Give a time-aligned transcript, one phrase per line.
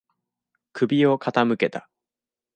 [0.73, 1.87] 首を傾けた。